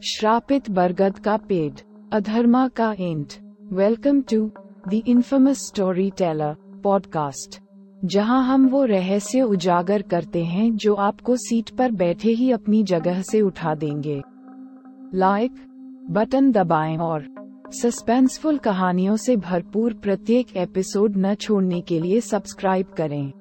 श्रापित 0.00 0.70
बरगद 0.70 1.18
का 1.18 1.36
पेड़, 1.36 1.72
अधर्मा 2.12 2.68
का 2.68 2.92
एंट। 2.92 3.32
Welcome 3.72 4.20
to 4.22 4.50
the 4.88 4.94
infamous 4.94 5.66
storyteller 6.10 6.80
podcast 6.82 7.60
जहाँ 8.04 8.44
हम 8.44 8.68
वो 8.68 8.84
रहस्य 8.84 9.42
उजागर 9.42 10.02
करते 10.02 10.44
हैं 10.44 10.76
जो 10.76 10.94
आपको 10.94 11.36
सीट 11.36 11.70
पर 11.70 11.90
बैठे 11.90 12.30
ही 12.30 12.50
अपनी 12.50 12.82
जगह 12.82 13.22
से 13.22 13.40
उठा 13.40 13.74
देंगे। 13.74 14.22
लाइक 15.14 15.52
बटन 16.10 16.52
दबाएँ 16.52 16.96
और 16.96 17.26
सस्पेंसफुल 17.70 18.58
कहानियों 18.58 19.16
से 19.16 19.36
भरपूर 19.36 19.92
प्रत्येक 19.92 20.56
एपिसोड 20.56 21.14
न 21.16 21.34
छोड़ने 21.34 21.80
के 21.80 22.00
लिए 22.00 22.20
सब्सक्राइब 22.20 22.86
करें। 22.86 23.32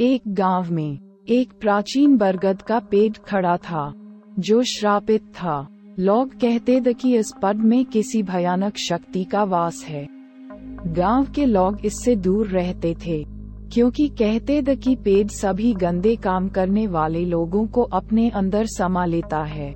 एक 0.00 0.22
गाँव 0.28 0.72
में, 0.72 0.98
एक 1.28 1.52
प्राचीन 1.60 2.16
बरगद 2.16 2.62
का 2.62 2.78
पेड़ 2.78 3.12
खड़ा 3.12 3.56
था। 3.56 3.92
जो 4.40 4.62
श्रापित 4.62 5.22
था। 5.34 5.68
लोग 5.98 6.30
कहते 6.32 6.80
थे 6.80 6.92
कि 6.92 7.16
इस 7.16 7.32
पद 7.42 7.56
में 7.56 7.84
किसी 7.84 8.22
भयानक 8.22 8.76
शक्ति 8.76 9.24
का 9.24 9.44
वास 9.44 9.84
है। 9.88 10.06
गाँव 10.86 11.26
के 11.34 11.46
लोग 11.46 11.78
इससे 11.84 12.16
दूर 12.16 12.46
रहते 12.46 12.94
थे, 13.06 13.26
क्योंकि 13.72 14.08
कहते 14.08 14.62
थे 14.62 14.76
कि 14.76 14.96
पेड़ 14.96 15.28
सभी 15.28 15.72
गंदे 15.74 16.16
काम 16.16 16.48
करने 16.48 16.86
वाले 16.86 17.24
लोगों 17.24 17.66
को 17.66 17.82
अपने 17.82 18.28
अंदर 18.30 18.66
समा 18.66 19.04
लेता 19.04 19.42
है। 19.42 19.70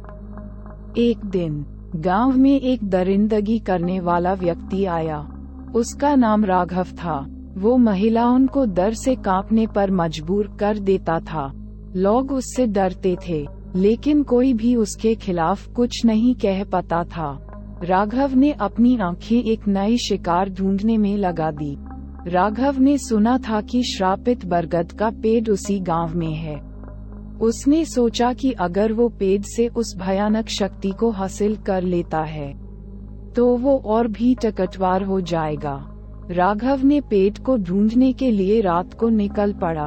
एक 0.99 1.25
दिन, 1.25 1.65
गाँव 1.97 2.37
में 2.39 2.61
एक 2.61 2.85
दरिंदगी 2.85 3.59
करने 3.59 4.01
वाला 4.01 4.35
व्यक्ति 4.35 4.85
आया। 4.85 5.29
उसका 5.75 6.15
नाम 6.15 6.45
राघव 6.45 6.85
था। 6.85 7.27
वो 7.57 7.77
महिलाओं 7.77 8.47
को 8.47 8.65
डर 8.67 8.95
से 8.95 9.15
कांपने 9.15 9.67
पर 9.67 9.91
मजबूर 9.91 10.57
कर 10.61 10.79
देता 10.79 11.21
था। 11.21 11.53
लोग 11.97 12.33
उससे 12.33 12.67
डरते 12.67 13.17
थे। 13.29 13.64
लेकिन 13.77 14.23
कोई 14.23 14.53
भी 14.55 14.75
उसके 14.77 15.15
खिलाफ 15.15 15.67
कुछ 15.69 16.05
नहीं 16.05 16.35
कह 16.35 16.63
पाता 16.65 17.03
था। 17.07 17.39
राघव 17.85 18.35
ने 18.35 18.53
अपनी 18.53 18.97
आँखें 18.99 19.43
एक 19.43 19.67
नई 19.69 19.97
शिकार 19.99 20.51
ढूँढने 20.51 20.97
में 20.99 21.17
लगा 21.17 21.51
दी। 21.51 21.77
राघव 22.27 22.79
ने 22.81 22.97
सुना 22.99 23.37
था 23.39 23.61
कि 23.61 23.83
श्रापित 23.85 24.45
बरगद 24.47 24.93
का 24.93 25.11
पेड़ 25.23 25.49
उसी 25.51 25.79
गाँव 25.81 26.17
में 26.17 26.35
है। 26.35 26.57
उसने 27.41 27.85
सोचा 27.85 28.33
कि 28.33 28.53
अगर 28.53 28.93
वो 28.93 29.09
पेड़ 29.09 29.43
से 29.47 29.67
उस 29.69 29.95
भयानक 29.99 30.49
शक्ति 30.51 30.91
को 30.91 31.11
हासिल 31.11 31.57
कर 31.57 31.83
लेता 31.83 32.21
है 32.21 32.53
तो 33.33 33.47
वो 33.57 33.77
और 33.87 34.09
भी 34.09 34.35
टकटवार 34.35 35.03
हो 35.03 35.21
जाएगा। 35.23 35.75
राघव 36.31 36.85
ने 36.85 37.01
पेट 37.01 37.39
को 37.39 37.57
ढूँढने 37.59 38.13
के 38.13 38.31
लिए 38.31 38.61
रात 38.61 38.95
को 38.95 39.09
निकल 39.09 39.53
पड़ा। 39.53 39.87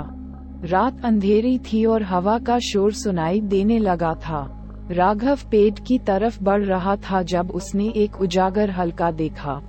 रात 0.63 1.05
अंधेरी 1.05 1.59
थी 1.59 1.85
और 1.85 2.03
हवा 2.03 2.39
का 2.39 2.59
शोर 2.59 2.93
सुनाई 2.93 3.41
देने 3.41 3.79
लगा 3.79 4.13
था। 4.13 4.69
राघव 4.91 5.39
पेट 5.51 5.79
की 5.87 5.99
तरफ़ 5.99 6.43
बढ़ 6.43 6.63
रहा 6.63 6.95
था 6.95 7.21
जब 7.21 7.51
उसने 7.51 7.89
एक 7.89 8.21
उजागर 8.21 8.69
हल्का 8.69 9.11
देखा। 9.11 9.61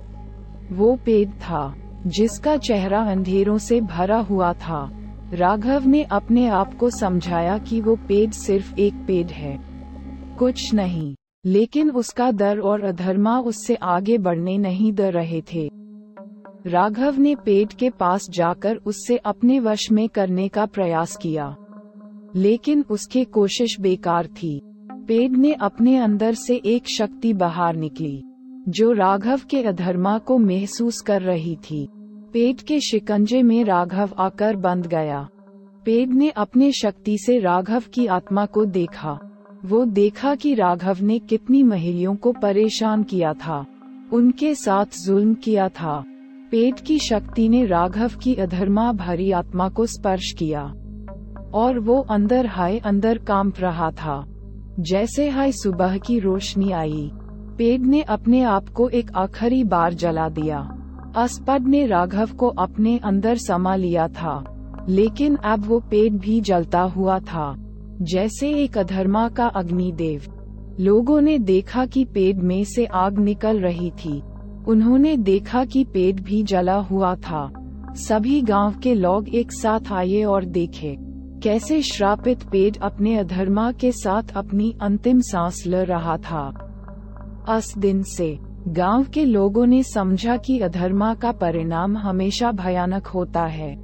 वो 0.71 0.99
पेट 1.05 1.29
था, 1.29 1.75
जिसका 2.07 2.57
चेहरा 2.57 3.01
अंधेरों 3.01 3.57
से 3.57 3.81
भरा 3.81 4.17
हुआ 4.17 4.53
था। 4.53 4.91
राघव 5.33 5.87
ने 5.87 6.03
अपने 6.03 6.47
आप 6.47 6.77
को 6.77 6.89
समझाया 6.89 7.57
कि 7.57 7.81
वो 7.81 7.95
पेड़ 7.95 8.31
सिर्फ़ 8.31 8.75
एक 8.79 8.93
पेड़ 8.93 9.27
है। 9.27 9.59
कुछ 10.39 10.73
नहीं, 10.73 11.15
लेकिन 11.45 11.91
उसका 11.91 12.31
दर 12.31 12.59
और 12.59 12.83
अधर्मा 12.83 13.39
उससे 13.39 13.75
आगे 13.75 14.17
बढ़ने 14.17 14.57
नहीं 14.57 14.93
दे 14.93 15.09
रहे 15.09 15.41
थे। 15.53 15.78
राघव 16.67 17.19
ने 17.19 17.35
पेट 17.35 17.73
के 17.73 17.89
पास 17.89 18.29
जाकर 18.29 18.75
उससे 18.75 19.17
अपने 19.17 19.59
वश 19.59 19.91
में 19.91 20.09
करने 20.09 20.47
का 20.47 20.65
प्रयास 20.65 21.15
किया। 21.15 21.55
लेकिन 22.35 22.85
उसकी 22.89 23.23
कोशिश 23.23 23.79
बेकार 23.79 24.27
थी। 24.27 24.61
पेट 24.91 25.31
ने 25.31 25.53
अपने 25.53 25.97
अंदर 25.97 26.33
से 26.33 26.55
एक 26.55 26.87
शक्ति 26.87 27.33
बाहर 27.33 27.75
निकली, 27.75 28.23
जो 28.69 28.91
राघव 28.91 29.41
के 29.49 29.63
अधर्मा 29.63 30.17
को 30.17 30.37
महसूस 30.37 31.01
कर 31.01 31.21
रही 31.21 31.55
थी। 31.55 31.87
पेट 32.33 32.61
के 32.61 32.79
शिकंजे 32.79 33.43
में 33.43 33.63
राघव 33.63 34.09
आकर 34.17 34.55
बंद 34.55 34.87
गया। 34.87 35.29
पेड 35.85 36.09
ने 36.09 36.29
अपने 36.29 36.71
शक्ति 36.71 37.17
से 37.17 37.39
राघव 37.39 37.83
की 37.93 38.05
आत्मा 38.05 38.45
को 38.45 38.65
देखा। 38.65 39.19
वो 39.65 39.85
देखा 39.85 40.35
कि 40.35 40.53
राघव 40.53 40.97
ने 41.01 41.19
कितनी 41.19 41.63
महिलाओं 41.63 42.15
को 42.15 42.31
परेशान 42.31 43.03
किया 43.03 43.33
था। 43.33 43.65
उनके 44.13 44.55
साथ 44.55 44.85
जुल्म 45.05 45.33
किया 45.33 45.69
था। 45.69 46.03
पेट 46.51 46.79
की 46.79 46.99
शक्ति 46.99 47.49
ने 47.49 47.65
राघव 47.65 48.11
की 48.23 48.35
अधर्मा 48.35 48.91
भरी 48.91 49.31
आत्मा 49.31 49.69
को 49.69 49.85
स्पर्श 49.85 50.31
किया। 50.31 50.73
और 51.53 51.79
वो 51.79 52.01
अंदर 52.01 52.45
हाय 52.45 52.77
अंदर 52.77 53.17
काँप 53.17 53.53
रहा 53.59 53.91
था। 53.91 54.25
जैसे 54.79 55.29
हाय 55.29 55.51
सुबह 55.51 55.97
की 55.97 56.19
रोशनी 56.19 56.71
आई। 56.71 57.11
पेड 57.57 57.85
ने 57.85 58.01
अपने 58.01 58.41
आप 58.41 58.69
को 58.69 58.89
एक 58.89 59.11
आखिरी 59.15 59.63
बार 59.63 59.93
जला 59.93 60.29
दिया। 60.29 60.69
अस्पद 61.15 61.67
ने 61.67 61.85
राघव 61.85 62.29
को 62.31 62.47
अपने 62.47 62.97
अंदर 62.97 63.37
समा 63.37 63.75
लिया 63.75 64.07
था। 64.07 64.43
लेकिन 64.89 65.35
अब 65.35 65.65
वो 65.65 65.79
पेट 65.79 66.13
भी 66.13 66.41
जलता 66.41 66.81
हुआ 66.81 67.19
था। 67.19 67.55
जैसे 68.01 68.49
एक 68.49 68.77
अधर्मा 68.77 69.29
का 69.29 69.45
अग्निदेव। 69.45 70.21
लोगों 70.79 71.21
ने 71.21 71.39
देखा 71.39 71.85
कि 71.85 72.05
पेट 72.05 72.35
में 72.35 72.63
से 72.63 72.85
आग 72.85 73.19
निकल 73.19 73.59
रही 73.59 73.91
थी। 73.91 74.23
उन्होंने 74.69 75.17
देखा 75.17 75.65
कि 75.65 75.83
पेट 75.83 76.21
भी 76.21 76.43
जला 76.43 76.75
हुआ 76.75 77.15
था। 77.15 77.51
सभी 77.91 78.41
गाँव 78.41 78.73
के 78.79 78.93
लोग 78.93 79.29
एक 79.29 79.51
साथ 79.51 79.91
आए 79.91 80.23
और 80.23 80.45
देखे, 80.45 80.97
कैसे 81.43 81.81
श्रापित 81.81 82.43
पेट 82.43 82.77
अपने 82.77 83.17
अधर्मा 83.17 83.71
के 83.71 83.91
साथ 83.91 84.23
अपनी 84.35 84.75
अंतिम 84.81 85.19
सांस 85.19 85.63
ल 85.67 85.75
रहा 85.75 86.17
था। 86.17 86.51
अस 87.49 87.77
दिन 87.77 88.03
से, 88.03 88.39
गाँव 88.67 89.03
के 89.03 89.25
लोगों 89.25 89.65
ने 89.65 89.83
समझा 89.83 90.37
कि 90.37 90.59
अधर्मा 90.59 91.13
का 91.13 91.31
परिणाम 91.31 91.97
हमेशा 91.97 92.51
भयानक 92.51 93.07
होता 93.07 93.45
है। 93.45 93.75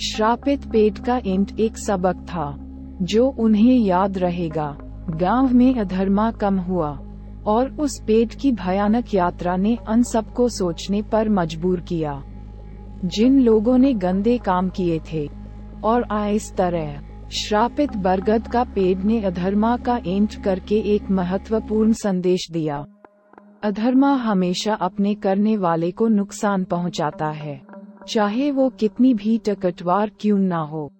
श्रापित 0.00 0.66
पेट 0.66 0.98
का 0.98 1.20
इंट 1.26 1.60
एक 1.60 1.78
सबक 1.78 2.16
था, 2.16 2.56
जो 3.02 3.28
उन्हें 3.28 3.78
याद 3.78 4.18
रहेगा। 4.18 4.76
गाँव 5.10 5.54
में 5.54 5.74
अधर्मा 5.74 6.30
कम 6.30 6.58
हुआ। 6.58 6.98
और 7.46 7.70
उस 7.72 8.00
पेट 8.06 8.34
की 8.34 8.52
भयानक 8.52 9.14
यात्रा 9.14 9.56
ने 9.56 9.76
अन 9.88 10.02
सबको 10.02 10.48
सोचने 10.48 11.02
पर 11.02 11.28
मजबूर 11.28 11.80
किया, 11.80 12.22
जिन 13.04 13.40
लोगों 13.40 13.78
ने 13.78 13.92
गंदे 13.94 14.38
काम 14.38 14.68
किए 14.68 15.00
थे। 15.12 15.28
और 15.84 16.06
इस 16.30 16.52
तरह, 16.54 17.00
श्रापित 17.30 17.96
बरगद 17.96 18.48
का 18.48 18.64
पेड़ 18.64 18.98
ने 18.98 19.20
अधर्मा 19.22 19.76
का 19.76 20.00
एंट 20.06 20.42
करके 20.44 20.78
एक 20.94 21.10
महत्वपूर्ण 21.10 21.92
संदेश 21.92 22.48
दिया। 22.50 22.84
अधर्मा 23.62 24.14
हमेशा 24.14 24.74
अपने 24.74 25.14
करने 25.14 25.56
वाले 25.56 25.90
को 25.90 26.08
नुकसान 26.08 26.64
पहुंचाता 26.64 27.28
है, 27.28 27.60
चाहे 28.08 28.50
वो 28.50 28.68
कितनी 28.70 29.14
भी 29.14 29.38
टकटवार 29.38 30.10
क्यों 30.20 30.38
ना 30.38 30.58
हो। 30.58 30.90